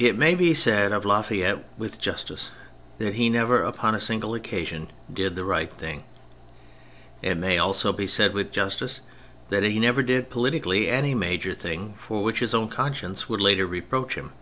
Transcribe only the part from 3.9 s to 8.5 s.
a single occasion did the right thing. It may also be said with